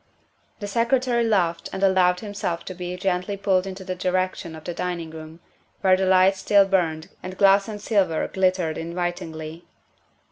The 0.59 0.67
Secretary 0.67 1.23
laughed 1.23 1.69
and 1.71 1.83
allowed 1.83 2.21
himself 2.21 2.65
to 2.65 2.73
be 2.73 2.97
gently 2.97 3.37
pulled 3.37 3.67
in 3.67 3.75
the 3.75 3.93
direction 3.93 4.55
of 4.55 4.63
the 4.63 4.73
dining 4.73 5.11
room, 5.11 5.41
where 5.81 5.95
the 5.95 6.07
lights 6.07 6.39
still 6.39 6.65
burned 6.67 7.09
and 7.21 7.37
glass 7.37 7.67
and 7.67 7.79
silver 7.79 8.27
glittered 8.27 8.79
in 8.79 8.95
vitingly. 8.95 9.61